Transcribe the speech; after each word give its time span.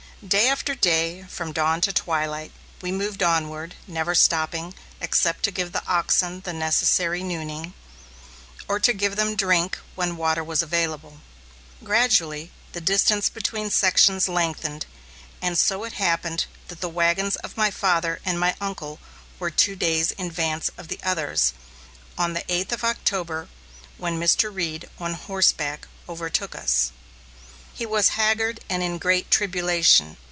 Day 0.23 0.47
after 0.49 0.75
day, 0.75 1.23
from 1.29 1.51
dawn 1.51 1.81
to 1.81 1.91
twilight, 1.91 2.51
we 2.79 2.91
moved 2.91 3.23
onward, 3.23 3.73
never 3.87 4.13
stopping, 4.13 4.75
except 5.01 5.41
to 5.45 5.49
give 5.51 5.71
the 5.71 5.83
oxen 5.87 6.41
the 6.41 6.53
necessary 6.53 7.23
nooning, 7.23 7.73
or 8.67 8.79
to 8.81 8.93
give 8.93 9.15
them 9.15 9.35
drink 9.35 9.79
when 9.95 10.15
water 10.17 10.43
was 10.43 10.61
available. 10.61 11.21
Gradually, 11.83 12.51
the 12.73 12.79
distance 12.79 13.29
between 13.29 13.71
sections 13.71 14.29
lengthened, 14.29 14.85
and 15.41 15.57
so 15.57 15.85
it 15.85 15.93
happened 15.93 16.45
that 16.67 16.81
the 16.81 16.87
wagons 17.01 17.35
of 17.37 17.57
my 17.57 17.71
father 17.71 18.19
and 18.23 18.39
my 18.39 18.55
uncle 18.61 18.99
were 19.39 19.49
two 19.49 19.75
days 19.75 20.11
in 20.11 20.27
advance 20.27 20.69
of 20.77 20.87
the 20.87 20.99
others, 21.01 21.51
on 22.15 22.33
the 22.33 22.43
eighth 22.47 22.71
of 22.71 22.83
October, 22.83 23.49
when 23.97 24.19
Mr. 24.19 24.53
Reed, 24.53 24.87
on 24.99 25.15
horseback, 25.15 25.87
overtook 26.07 26.53
us. 26.53 26.91
He 27.73 27.85
was 27.85 28.09
haggard 28.09 28.59
and 28.69 28.83
in 28.83 28.97
great 28.97 29.31
tribulation. 29.31 30.17